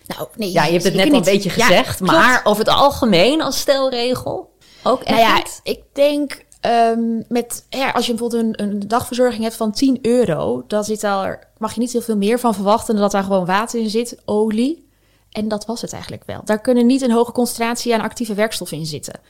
[0.07, 3.43] Nou, nee, Ja, je hebt het net al een beetje gezegd, maar over het algemeen
[3.43, 5.61] als stelregel ook echt Nou ja, niet?
[5.63, 10.65] ik denk um, met, ja, als je bijvoorbeeld een, een dagverzorging hebt van 10 euro,
[10.67, 13.47] dan zit daar, mag je niet heel veel meer van verwachten dan dat daar gewoon
[13.47, 14.89] water in zit, olie.
[15.31, 16.41] En dat was het eigenlijk wel.
[16.45, 19.21] Daar kunnen niet een hoge concentratie aan actieve werkstoffen in zitten.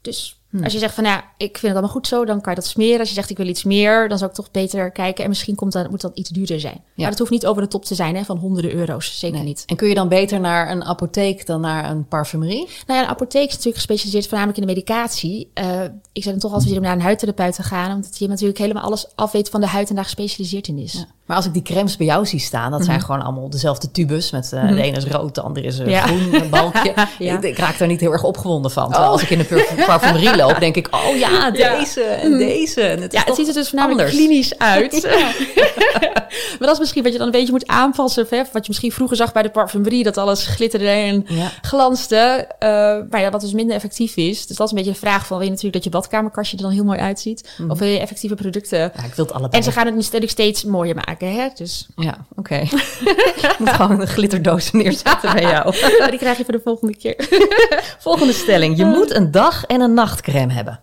[0.00, 0.64] Dus Hmm.
[0.64, 2.68] als je zegt van ja, ik vind het allemaal goed zo, dan kan je dat
[2.68, 2.98] smeren.
[2.98, 5.22] Als je zegt ik wil iets meer, dan zou ik toch beter kijken.
[5.22, 6.80] En misschien komt dat, moet dat iets duurder zijn.
[6.96, 9.18] Maar dat hoeft niet over de top te zijn hè, van honderden euro's.
[9.18, 9.46] Zeker Nee.
[9.46, 9.62] niet.
[9.66, 12.68] En kun je dan beter naar een apotheek dan naar een parfumerie?
[12.86, 15.50] Nou ja, een apotheek is natuurlijk gespecialiseerd voornamelijk in de medicatie.
[15.60, 17.94] Uh, ik zou dan toch altijd weer om naar een huidtherapeut te gaan.
[17.94, 20.92] Omdat je natuurlijk helemaal alles afweet van de huid en daar gespecialiseerd in is.
[20.92, 21.04] Ja.
[21.26, 24.30] Maar als ik die crèmes bij jou zie staan, dat zijn gewoon allemaal dezelfde tubus.
[24.30, 26.00] Met uh, de ene is rood, de andere is een Ja.
[26.06, 26.94] groen een balkje.
[27.18, 27.36] Ja.
[27.36, 28.90] ik, ik raak daar niet heel erg opgewonden van.
[28.90, 32.80] Terwijl als ik in een parf- parfumerie loop, denk ik, oh ja, deze en deze.
[32.82, 34.16] En het, Ja, het ziet er dus voornamelijk anders.
[34.26, 35.02] klinisch uit.
[36.58, 38.26] maar dat is misschien wat je dan een beetje moet aanpassen.
[38.30, 38.36] Hè?
[38.36, 41.26] Wat je misschien vroeger zag bij de parfumerie, dat alles glitterde en
[41.62, 42.46] glanste.
[42.60, 42.68] Uh,
[43.10, 44.46] maar ja, wat dus minder effectief is.
[44.46, 46.62] Dus dat is een beetje de vraag van, wil je natuurlijk dat je badkamerkastje er
[46.62, 47.48] dan heel mooi uitziet?
[47.68, 48.78] Of wil je effectieve producten?
[48.78, 49.52] Ja, ik wil het allebei.
[49.58, 51.48] En ze gaan het natuurlijk steeds mooier maken, hè?
[51.54, 52.58] Dus Ja, oké.
[53.58, 55.74] moet gewoon een glitterdoos neerzetten bij jou.
[56.10, 57.16] die krijg je voor de volgende keer.
[57.98, 58.76] Volgende stelling.
[58.76, 59.94] Je moet een dag- en een
[60.32, 60.80] nachtcrème hebben.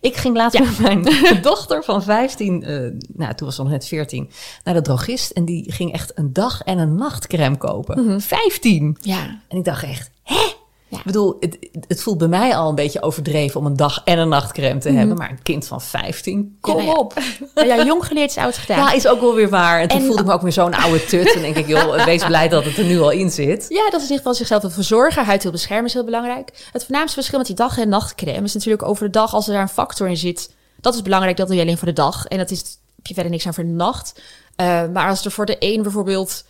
[0.00, 0.64] Ik ging laatst Ja.
[0.64, 0.78] met
[1.22, 2.76] mijn dochter van 15, eh,
[3.14, 4.30] nou toen was ze nog net 14,
[4.64, 5.30] naar de drogist.
[5.30, 8.20] En die ging echt een dag- en een nachtcrème kopen.
[8.20, 8.96] 15!
[9.00, 9.40] Ja.
[9.48, 10.52] En ik dacht echt, hè?
[10.90, 14.18] Ik bedoel, het, het voelt bij mij al een beetje overdreven om een dag- en
[14.18, 15.16] een nachtcrème te hebben.
[15.16, 17.00] Maar een kind van 15, kom Ja, nou ja.
[17.00, 17.14] op.
[17.54, 18.78] Nou ja, jong geleerd is oud gedaan.
[18.78, 19.80] Ja, is ook wel weer waar.
[19.80, 21.34] En toen En- voelde ik me ook weer zo'n oude tut.
[21.34, 23.66] En denk ik, joh, wees blij dat het er nu al in zit.
[23.68, 25.24] Ja, dat is in ieder geval zichzelf wil verzorgen.
[25.24, 26.68] Huid heel beschermen is heel belangrijk.
[26.72, 29.52] Het voornaamste verschil met die dag- en nachtcrème is natuurlijk over de dag als er
[29.52, 30.54] daar een factor in zit.
[30.80, 32.26] Dat is belangrijk, dat doe je alleen voor de dag.
[32.26, 32.58] En dat is,
[32.96, 34.20] heb je verder niks aan voor de nacht.
[34.60, 36.44] Uh, maar als er voor de een bijvoorbeeld...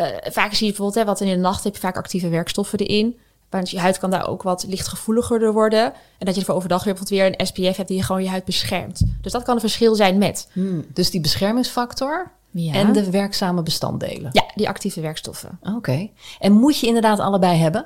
[0.00, 2.78] Uh, vaak zie je bijvoorbeeld, hè, wat in de nacht heb je vaak actieve werkstoffen
[2.78, 3.18] erin.
[3.56, 5.84] Want je huid kan daar ook wat lichtgevoeliger door worden.
[6.18, 8.28] En dat je voor overdag weer bijvoorbeeld weer een SPF hebt die je gewoon je
[8.28, 9.02] huid beschermt.
[9.20, 10.48] Dus dat kan een verschil zijn met.
[10.52, 12.72] Hmm, dus die beschermingsfactor Ja.
[12.74, 14.30] en de werkzame bestanddelen.
[14.32, 15.58] Ja, die actieve werkstoffen.
[15.76, 16.08] Oké.
[16.38, 17.84] En moet je inderdaad allebei hebben?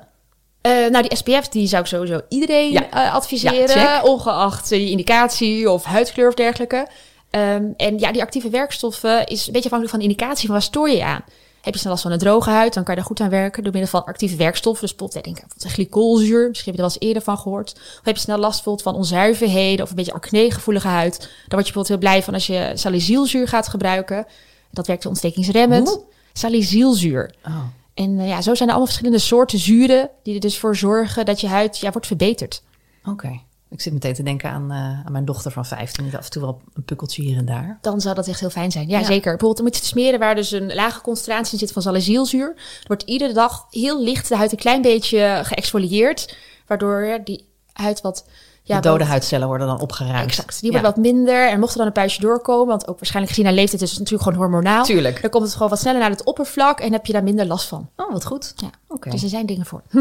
[0.60, 2.90] Eh, nou, die SPF die zou ik sowieso iedereen Ja.
[2.90, 6.86] eh, adviseren, Ja, ongeacht eh, je indicatie of huidkleur of dergelijke.
[7.30, 10.64] Ehm, en ja, die actieve werkstoffen is een beetje afhankelijk van de indicatie van waar
[10.64, 11.24] stoor je aan.
[11.60, 13.62] Heb je snel last van een droge huid, dan kan je daar goed aan werken
[13.62, 14.86] door middel van actieve werkstoffen.
[14.86, 17.72] Dus bijvoorbeeld, denk bijvoorbeeld glycolzuur, misschien heb je er wel eens eerder van gehoord.
[17.74, 21.18] Of heb je snel last bijvoorbeeld van onzuiverheden of een beetje acne-gevoelige huid.
[21.18, 24.26] Dan word je bijvoorbeeld heel blij van als je salicylzuur gaat gebruiken.
[24.70, 25.88] Dat werkt ontstekingsremmend.
[25.88, 26.02] Hoe?
[26.32, 27.34] Salicylzuur.
[27.46, 27.62] Oh.
[27.94, 31.24] En eh, ja, zo zijn er allemaal verschillende soorten zuren die er dus voor zorgen
[31.24, 32.62] dat je huid ja, wordt verbeterd.
[33.04, 33.40] Oké.
[33.70, 36.04] Ik zit meteen te denken aan, eh, aan mijn dochter van 15.
[36.04, 37.78] Die af en toe wel een pukkeltje hier en daar.
[37.80, 38.88] Dan zou dat echt heel fijn zijn.
[38.88, 39.04] Ja, Ja.
[39.04, 39.36] zeker.
[39.36, 42.54] Bijvoorbeeld te smeren waar dus een lage concentratie in zit van salicylzuur.
[42.86, 46.36] Wordt iedere dag heel licht de huid een klein beetje geëxfolieerd.
[46.66, 48.24] Waardoor die huid wat...
[48.70, 50.26] Ja, de dode huidcellen worden dan opgeruimd.
[50.28, 50.60] Exact.
[50.60, 50.80] Die Ja.
[50.80, 51.48] wordt wat minder.
[51.48, 53.98] En mocht er dan een puistje doorkomen, want ook waarschijnlijk gezien haar leeftijd is het
[53.98, 54.84] natuurlijk gewoon hormonaal.
[54.84, 55.20] Tuurlijk.
[55.22, 57.68] Dan komt het gewoon wat sneller naar het oppervlak en heb je daar minder last
[57.68, 57.88] van.
[57.96, 58.52] Oh, wat goed.
[58.56, 58.70] Ja.
[59.10, 59.82] Dus er zijn dingen voor.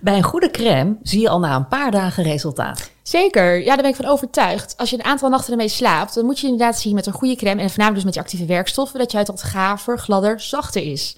[0.00, 2.90] Bij een goede crème zie je al na een paar dagen resultaat.
[3.02, 4.74] Zeker, ja, daar ben ik van overtuigd.
[4.76, 7.36] Als je een aantal nachten ermee slaapt, dan moet je inderdaad zien met een goede
[7.36, 10.82] crème en voornamelijk dus met je actieve werkstoffen, dat je huid wat gaver, gladder, zachter
[10.82, 11.16] is.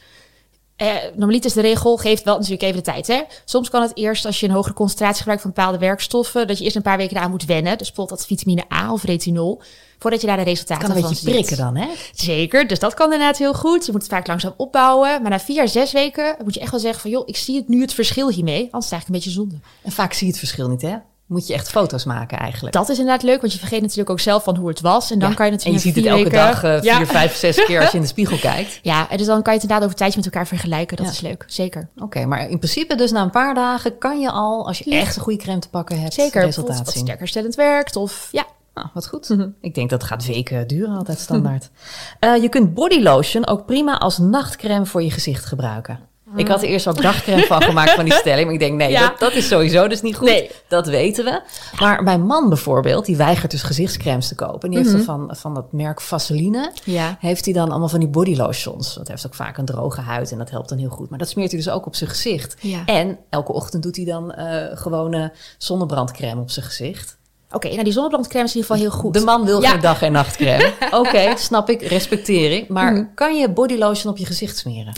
[0.79, 3.07] Eh, normaliter is de regel, geeft wel natuurlijk even de tijd.
[3.07, 3.23] Hè?
[3.45, 6.65] Soms kan het eerst, als je een hogere concentratie gebruikt van bepaalde werkstoffen, dat je
[6.65, 7.79] eerst een paar weken eraan moet wennen.
[7.79, 9.61] Dus bijvoorbeeld dat vitamine A of retinol,
[9.99, 11.35] voordat je daar de resultaten Kan een van beetje ziet.
[11.35, 11.89] prikken dan, hè?
[12.15, 13.87] Zeker, dus dat kan inderdaad heel goed.
[13.87, 15.23] Je moet het vaak langzaam opbouwen.
[15.23, 17.11] Maar na vier, zes weken moet je echt wel zeggen van...
[17.11, 18.69] joh, ik zie het nu het verschil hiermee.
[18.71, 19.67] Anders is het eigenlijk een beetje zonde.
[19.83, 20.97] En vaak zie je het verschil niet, hè?
[21.29, 22.75] Moet je echt foto's maken eigenlijk.
[22.75, 25.11] Dat is inderdaad leuk, want je vergeet natuurlijk ook zelf van hoe het was.
[25.11, 25.35] En dan Ja.
[25.35, 26.97] kan je en je natuurlijk ziet het elke dag eh, ja.
[26.97, 28.79] vier, vijf, zes keer als je in de spiegel kijkt.
[28.83, 30.97] Ja, en dus dan kan je het inderdaad over tijd met elkaar vergelijken.
[30.97, 31.13] Dat Ja.
[31.13, 31.89] is leuk, zeker.
[31.99, 35.17] Oké, maar in principe dus na een paar dagen kan je al, als je echt
[35.17, 37.01] een goede crème te pakken hebt, Zeker, resultaat wat zien.
[37.03, 37.97] sterker herstellend werkt.
[37.97, 39.37] Of ja, Nou, wat goed.
[39.61, 41.71] Ik denk dat gaat weken duren, altijd standaard.
[42.21, 46.01] Eh, je kunt body lotion ook prima als nachtcrème voor je gezicht gebruiken.
[46.37, 48.45] Ik had er eerst ook dagcrème van gemaakt van die stelling.
[48.45, 49.09] Maar ik denk, nee, Ja.
[49.09, 50.29] dat, dat is sowieso dus niet goed.
[50.29, 50.51] Nee.
[50.69, 51.41] Dat weten we.
[51.79, 54.61] Maar mijn man bijvoorbeeld, die weigert dus gezichtscrèmes te kopen.
[54.61, 56.73] En die heeft er van, van dat merk Vaseline.
[56.85, 57.17] Ja.
[57.21, 58.95] Heeft hij dan allemaal van die body lotions.
[58.95, 61.11] Dat heeft ook vaak een droge huid en dat helpt dan heel goed.
[61.11, 62.57] Maar dat smeert hij dus ook op zijn gezicht.
[62.61, 62.83] Ja.
[62.87, 67.17] En elke ochtend doet hij dan eh gewone zonnebrandcrème op zijn gezicht.
[67.53, 69.15] oké, nou die zonnebrandcrème is in ieder geval heel goed.
[69.15, 70.73] De man wil geen dag- en nachtcrème.
[71.01, 72.69] Oké, snap ik, respecteer ik.
[72.69, 74.93] Maar kan je body lotion op je gezicht smeren?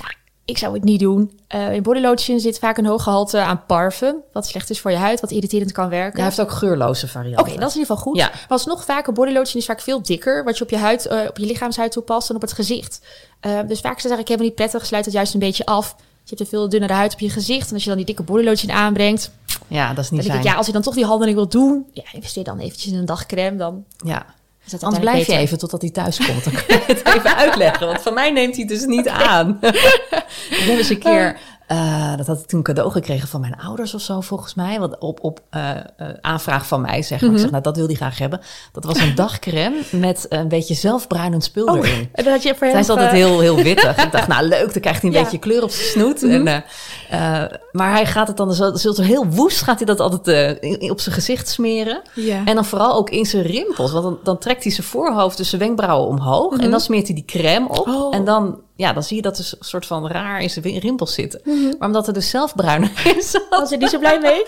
[0.51, 1.41] Ik zou het niet doen.
[1.47, 4.17] Eh, in body lotion zit vaak een hoog gehalte aan parfum.
[4.33, 6.15] Wat slecht is voor je huid, wat irriterend kan werken.
[6.17, 7.41] Hij heeft ook geurloze varianten.
[7.47, 8.17] Oké, dat is in ieder geval goed.
[8.17, 8.29] Ja.
[8.29, 11.07] Maar alsnog vaak een body lotion is vaak veel dikker, wat je op je huid,
[11.07, 13.01] eh, op je lichaamshuid toepast dan op het gezicht.
[13.41, 15.95] Eh, dus vaak is het eigenlijk helemaal niet prettig, sluit het juist een beetje af.
[15.99, 18.23] Je hebt een veel dunnere huid op je gezicht en als je dan die dikke
[18.23, 19.31] body lotion aanbrengt,
[19.67, 20.43] Ja, dat is dan niet denk ik, fijn.
[20.43, 23.05] ja, als je dan toch die handeling wil doen, ja, investeer dan eventjes in een
[23.05, 24.27] dagcrème, dan Ja.
[24.71, 26.45] Dat Anders blijf je even totdat hij thuis komt.
[26.45, 27.87] Dan kan je het even uitleggen.
[27.87, 29.59] Want van mij neemt hij het dus niet aan.
[30.51, 31.39] ik heb eens een keer...
[31.71, 34.79] eh, dat had ik toen cadeau gekregen van mijn ouders of zo, volgens mij.
[34.81, 35.83] Want op, op eh, eh,
[36.21, 37.31] aanvraag van mij, zeg maar.
[37.33, 38.41] Ik zeg, nou, dat wil hij graag hebben.
[38.73, 42.09] Dat was een dagcrème met een beetje zelfbruinend spul Oh, erin.
[42.13, 42.71] en dan had je voor hem...
[42.71, 43.97] Zij is altijd heel, heel wittig.
[44.05, 45.23] Ik dacht, nou leuk, dan krijgt hij een Ja.
[45.23, 46.23] beetje kleur op zijn snoet.
[46.23, 50.01] en, eh, eh, maar hij gaat het dan zo, zo heel woest, gaat hij dat
[50.01, 52.03] altijd in- op zijn gezicht smeren.
[52.45, 53.93] En dan vooral ook in zijn rimpels.
[53.93, 56.57] Want dan, dan trekt hij zijn voorhoofd dus zijn wenkbrauwen omhoog.
[56.57, 57.89] En dan smeert hij die crème op.
[57.89, 58.15] Oh.
[58.15, 61.14] En dan, ja, dan zie je dat er een soort van raar in zijn rimpels
[61.14, 61.40] zitten.
[61.45, 61.64] Mhm.
[61.79, 64.43] Maar omdat er dus zelf bruin is, was er niet zo blij mee?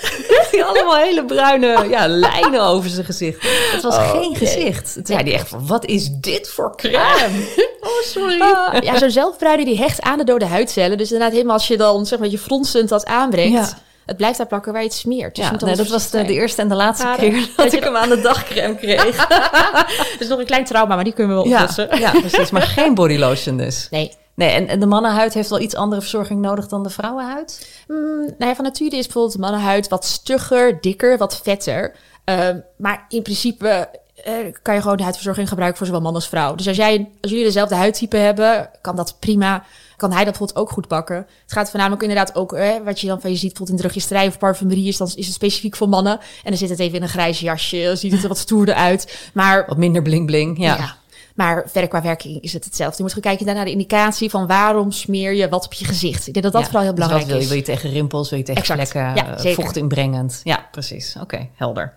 [0.50, 3.42] hij allemaal hele bruine ja, lijnen over zijn gezicht.
[3.72, 4.94] Het was geen gezicht.
[4.94, 7.30] Toen zei hij echt van, wat is dit voor crème?
[7.84, 8.40] Oh, sorry.
[8.40, 10.98] Ah, ja, zo'n zelfbruining die hecht aan de dode huidcellen.
[10.98, 13.78] Dus inderdaad helemaal als je dan zeg maar je fronsend dat aanbrengt, Ja.
[14.06, 15.34] het blijft daar plakken waar je het smeert.
[15.34, 17.96] Dus Ja, nee, dat was de, eerste en de laatste keer dat- dat ik hem
[17.96, 19.26] aan de dagcrème kreeg.
[20.18, 22.00] is nog een klein trauma, maar die kunnen we wel Ja, oplossen.
[22.00, 22.50] ja, precies.
[22.50, 23.86] Maar geen body lotion dus.
[23.90, 24.12] Nee.
[24.42, 27.68] Nee, en, en de mannenhuid heeft wel iets andere verzorging nodig dan de vrouwenhuid?
[27.88, 31.96] Mm, nou ja, van nature is bijvoorbeeld de mannenhuid wat stugger, dikker, wat vetter.
[32.24, 33.88] Ehm, maar in principe
[34.24, 36.54] eh, kan je gewoon de huidverzorging gebruiken voor zowel man als vrouw.
[36.54, 39.64] Dus als, jij, als jullie dezelfde huidtype hebben, kan dat prima.
[39.96, 41.16] Kan hij dat bijvoorbeeld ook goed bakken.
[41.16, 44.26] Het gaat voornamelijk inderdaad ook, eh, wat je dan van je ziet, bijvoorbeeld in drogisterij
[44.26, 46.18] of parfumerie, is, dan is het specifiek voor mannen.
[46.18, 48.74] En dan zit het even in een grijs jasje, dan ziet het er wat stoerder
[48.74, 49.30] uit.
[49.34, 50.76] Maar Wat minder bling bling, ja.
[50.76, 51.00] ja.
[51.34, 52.96] Maar verder qua werking is het hetzelfde.
[52.96, 56.26] Je moet gewoon kijken naar de indicatie van waarom smeer je wat op je gezicht.
[56.26, 57.42] Ik denk dat dat Ja, vooral heel dus belangrijk wat wil je?
[57.42, 57.48] is.
[57.64, 58.88] Wil je tegen rimpels, wil je tegen Exact.
[58.90, 60.40] vlekken, Ja, eh, vocht inbrengend?
[60.44, 61.16] Ja, precies.
[61.20, 61.94] Oké, helder.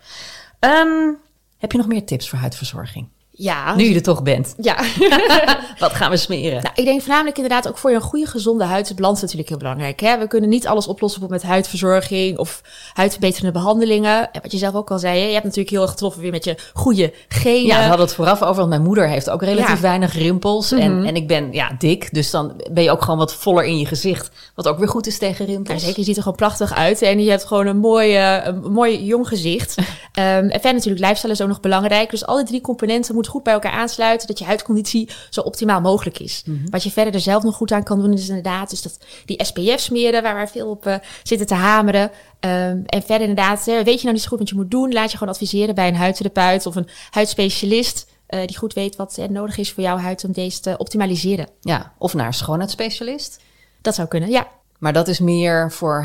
[0.60, 1.12] Ehm,
[1.58, 3.08] heb je nog meer tips voor huidverzorging?
[3.38, 3.76] Ja.
[3.76, 4.54] Nu je er toch bent.
[4.58, 4.76] Ja.
[5.80, 6.64] Wat gaan we smeren?
[6.64, 9.50] Nou, ik denk voornamelijk inderdaad ook voor je een goede gezonde huid is balans natuurlijk
[9.50, 10.00] heel belangrijk.
[10.00, 10.18] Hè?
[10.18, 12.62] We kunnen niet alles oplossen met huidverzorging of
[12.94, 14.32] huidverbeterende behandelingen.
[14.32, 16.32] En wat je zelf ook al zei, hè, je hebt natuurlijk heel erg getroffen weer
[16.32, 17.66] met je goede genen.
[17.66, 19.74] Ja, we hadden het vooraf over, want mijn moeder heeft ook relatief Ja.
[19.74, 19.82] Mhm.
[19.82, 20.72] weinig rimpels.
[20.72, 23.78] en, en ik ben ja, dik, dus dan ben je ook gewoon wat voller in
[23.78, 24.30] je gezicht.
[24.56, 25.84] Wat ook weer goed is tegen Ja, rimpels.
[25.84, 29.04] zeker, je ziet er gewoon prachtig uit en je hebt gewoon een mooi, een mooi
[29.06, 29.76] jong gezicht.
[30.16, 32.10] Ehm, en verder natuurlijk, lifestyle is ook nog belangrijk.
[32.10, 36.20] Dus alle drie componenten moeten goed bij elkaar aansluiten, dat je huidconditie zo optimaal mogelijk
[36.20, 36.44] is.
[36.70, 39.44] Wat je verder er zelf nog goed aan kan doen, is inderdaad dus dat, die
[39.46, 42.12] SPF smeren, waar wij veel op eh, zitten te hameren.
[42.40, 44.94] Ehm, en verder inderdaad, eh, weet je nou niet zo goed wat je moet doen,
[44.94, 48.14] laat je gewoon adviseren bij een huidtherapeut of een huidspecialist.
[48.26, 51.48] eh, die goed weet wat er nodig is voor jouw huid om deze te optimaliseren.
[51.62, 53.40] Ja, of naar een schoonheidsspecialist.
[53.82, 54.48] Dat zou kunnen, ja.
[54.80, 56.04] Maar dat is meer voor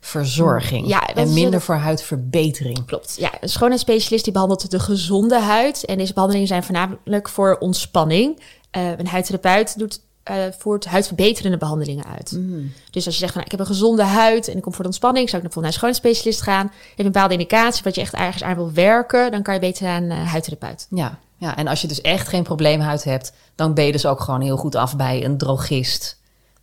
[0.00, 0.88] huidverzorging.
[0.88, 2.86] Ja, en minder voor huidverbetering.
[2.86, 3.16] Klopt.
[3.18, 5.84] Ja, een schoonheidsspecialist die behandelt de gezonde huid.
[5.84, 8.40] En deze behandelingen zijn voornamelijk voor ontspanning.
[8.70, 12.32] Eh, een huidtherapeut doet, eh, voert huidverbeterende behandelingen uit.
[12.32, 12.72] Mm.
[12.90, 14.82] Dus als je zegt van nou, ik heb een gezonde huid en ik kom voor
[14.82, 16.66] de ontspanning, zou ik bijvoorbeeld naar een schoonheidsspecialist gaan.
[16.66, 19.60] Heb je een bepaalde indicatie wat je echt ergens aan wil werken, dan kan je
[19.60, 20.86] beter naar een eh, huidtherapeut.
[20.90, 24.20] Ja, ja, en als je dus echt geen probleemhuid hebt, dan ben je dus ook
[24.20, 26.17] gewoon heel goed af bij een drogist.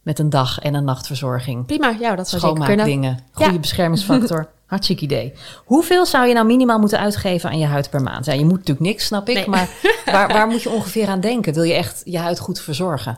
[0.06, 1.65] Met een dag- en een nachtverzorging.
[1.65, 2.41] Prima, ja, dat zou.
[2.41, 3.60] Schoonmaakdingen, goede Ja.
[3.60, 4.48] beschermingsfactor.
[4.65, 5.34] Hartstikke idee.
[5.65, 8.26] Hoeveel zou je nou minimaal moeten uitgeven aan je huid per maand?
[8.26, 9.36] Ja, je moet natuurlijk niks, snap ik.
[9.36, 9.48] Nee.
[9.50, 9.70] Maar
[10.06, 11.54] waar, waar moet je ongeveer aan denken?
[11.54, 13.15] Wil je echt je huid goed verzorgen?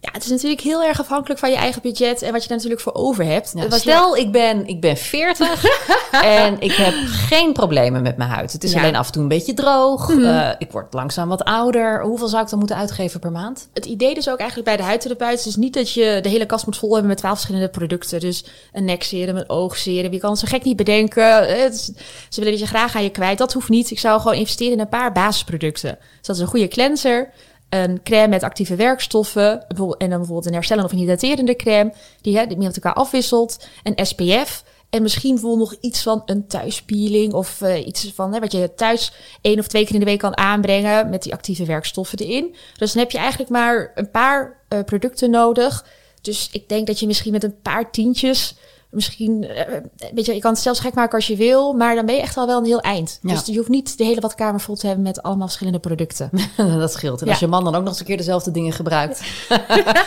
[0.00, 2.56] Ja, het is natuurlijk heel erg afhankelijk van je eigen budget en wat je daar
[2.56, 3.52] natuurlijk voor over hebt.
[3.54, 5.64] Je- stel, ik ben, ik ben 40
[6.22, 8.52] en ik heb geen problemen met mijn huid.
[8.52, 8.78] Het is Ja.
[8.80, 10.10] alleen af en toe een beetje droog.
[10.10, 12.02] Eh, ik word langzaam wat ouder.
[12.02, 13.68] Hoeveel zou ik dan moeten uitgeven per maand?
[13.74, 16.66] Het idee dus ook eigenlijk bij de huidtherapeut is niet dat je de hele kast
[16.66, 18.20] moet vol hebben met twaalf verschillende producten.
[18.20, 20.12] Dus een nekserum, een oogserum.
[20.12, 21.46] Je kan het zo gek niet bedenken.
[21.62, 21.84] Het is-
[22.28, 23.38] ze willen dat je graag aan je kwijt.
[23.38, 23.90] Dat hoeft niet.
[23.90, 25.98] Ik zou gewoon investeren in een paar basisproducten.
[26.00, 27.30] Dus dat is een goede cleanser.
[27.68, 29.66] Een crème met actieve werkstoffen.
[29.66, 31.92] En dan bijvoorbeeld een herstellende of een hydraterende crème.
[32.20, 33.68] Die, hè, die met elkaar afwisselt.
[33.82, 34.64] Een SPF.
[34.90, 37.32] En misschien bijvoorbeeld nog iets van een thuispeeling.
[37.32, 40.18] Of eh, iets van hè, wat je thuis één of twee keer in de week
[40.18, 41.08] kan aanbrengen.
[41.08, 42.54] Met die actieve werkstoffen erin.
[42.76, 45.86] Dus dan heb je eigenlijk maar een paar eh, producten nodig.
[46.20, 48.54] Dus ik denk dat je misschien met een paar tientjes.
[48.90, 49.76] Misschien, eh,
[50.14, 52.20] weet je, je kan het zelfs gek maken als je wil, maar dan ben je
[52.20, 53.18] echt al wel een heel eind.
[53.22, 53.32] Ja.
[53.34, 56.30] Dus je hoeft niet de hele badkamer vol te hebben met allemaal verschillende producten.
[56.56, 57.20] dat scheelt.
[57.20, 57.32] En Ja.
[57.32, 59.22] als je man dan ook nog eens een keer dezelfde dingen gebruikt,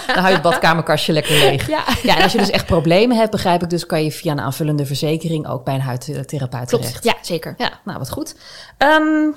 [0.07, 1.67] dan hou je het badkamerkastje lekker leeg.
[1.67, 1.83] Ja.
[2.03, 4.39] Ja, en als je dus echt problemen hebt, begrijp ik dus, kan je via een
[4.39, 6.89] aanvullende verzekering ook bij een huidtherapeut terecht.
[6.91, 7.03] Klopt.
[7.03, 7.55] Ja, zeker.
[7.57, 8.35] Ja, nou wat goed.
[8.77, 9.29] Ehm,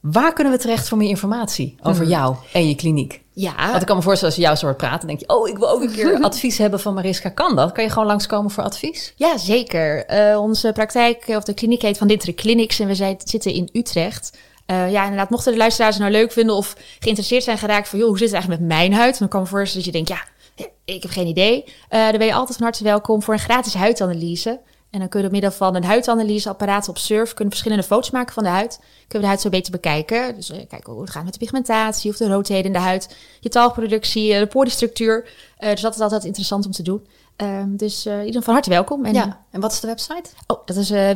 [0.00, 3.22] waar kunnen we terecht voor meer informatie over jou en je kliniek?
[3.40, 5.48] Ja, Want ik kan me voorstellen, als je jou zo hoort praten, denk je, oh,
[5.48, 7.28] ik wil ook een keer advies hebben van Mariska.
[7.28, 7.72] Kan dat?
[7.72, 9.12] Kan je gewoon langskomen voor advies?
[9.16, 10.06] ja zeker.
[10.06, 13.68] Eh, onze praktijk, of de kliniek heet Van Dintere Clinics en we zijn, zitten in
[13.72, 14.38] Utrecht.
[14.66, 17.98] Eh, ja, inderdaad, mochten de luisteraars het nou leuk vinden of geïnteresseerd zijn geraakt van,
[17.98, 19.18] joh, hoe zit het eigenlijk met mijn huid?
[19.18, 21.64] Dan kan me voorstellen dat je denkt, ja, ik heb geen idee.
[21.88, 24.60] Eh, dan ben je altijd van harte welkom voor een gratis huidanalyse.
[24.90, 28.34] En dan kunnen we door middel van een huidanalyseapparaat op Surf kunnen verschillende foto's maken
[28.34, 28.78] van de huid.
[28.78, 30.34] Kunnen we de huid zo beter bekijken.
[30.34, 33.16] Dus eh, kijken hoe het gaat met de pigmentatie of de roodheden in de huid,
[33.40, 35.28] je talgproductie, eh, de poristructuur.
[35.56, 37.06] Eh, dus dat is altijd interessant om te doen.
[37.38, 39.04] Ehm, dus eh iedereen van harte welkom.
[39.04, 39.44] En, Ja.
[39.50, 40.30] En wat is de website?
[40.46, 41.14] Oh, dat is uh.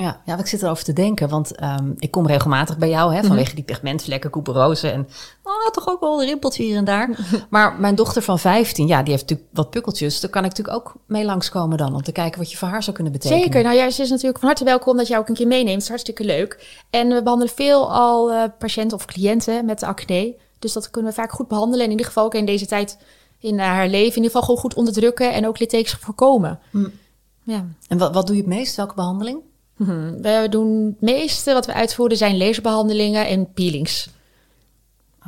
[0.00, 3.22] Ja, ja, ik zit erover te denken, want ehm, ik kom regelmatig bij jou, hè,
[3.22, 5.08] vanwege die pigmentvlekken, couperose en
[5.42, 7.18] oh, toch ook wel een rimpeltje hier en daar.
[7.50, 10.20] maar mijn dochter van 15, ja, die heeft natuurlijk wat pukkeltjes.
[10.20, 12.82] Daar kan ik natuurlijk ook mee langskomen dan, om te kijken wat je voor haar
[12.82, 13.42] zou kunnen betekenen.
[13.42, 13.62] Zeker.
[13.62, 15.72] Nou ja, ze is natuurlijk van harte welkom dat je ook een keer meeneemt.
[15.72, 16.82] Het is hartstikke leuk.
[16.90, 20.36] En we behandelen veel al eh, patiënten of cliënten met acne.
[20.58, 21.80] Dus dat kunnen we vaak goed behandelen.
[21.80, 22.98] En in ieder geval ook in deze tijd
[23.42, 26.60] in haar leven in ieder geval gewoon goed onderdrukken en ook littekens voorkomen.
[27.42, 27.66] Ja.
[27.88, 28.76] En wat, wat doe je het meest?
[28.76, 29.40] Welke behandeling?
[29.76, 30.20] Mhm.
[30.20, 34.08] We doen het meeste wat we uitvoeren zijn laserbehandelingen en peelings.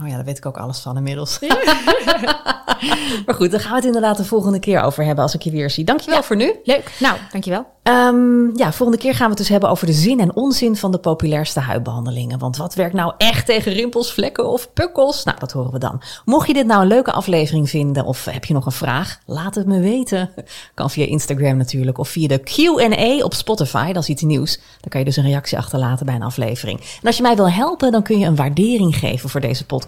[0.01, 1.39] Oh ja, daar weet ik ook alles van inmiddels.
[3.27, 5.51] maar goed, daar gaan we het inderdaad de volgende keer over hebben als ik je
[5.51, 5.85] weer zie.
[5.85, 6.55] Dankjewel voor nu.
[6.65, 6.97] Leuk.
[7.01, 7.73] Nou, dankjewel.
[7.83, 10.93] Ehm, ja, volgende keer gaan we het dus hebben over de zin en onzin van
[10.93, 12.39] de populairste huidbehandelingen.
[12.39, 15.25] Want wat werkt nou echt tegen rimpels, vlekken of pukkels?
[15.25, 16.03] Nou, dat horen we dan.
[16.25, 19.55] Mocht je dit nou een leuke aflevering vinden of heb je nog een vraag, laat
[19.55, 20.31] het me weten.
[20.75, 24.57] Kan via Instagram natuurlijk of via de Q&A op Spotify, dat is iets nieuws.
[24.57, 26.81] Dan kan je dus een reactie achterlaten bij een aflevering.
[26.81, 29.84] En als je mij wil helpen, dan kun je een waardering geven voor deze podcast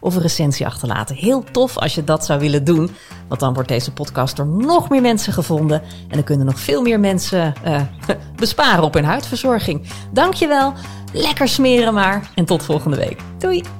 [0.00, 1.16] of een recensie achterlaten.
[1.16, 2.90] Heel tof als je dat zou willen doen,
[3.28, 6.82] want dan wordt deze podcast door nog meer mensen gevonden en dan kunnen nog veel
[6.82, 7.80] meer mensen eh,
[8.36, 9.86] besparen op hun huidverzorging.
[10.12, 10.72] Dankjewel,
[11.12, 13.20] lekker smeren maar en tot volgende week.
[13.38, 13.79] Doei!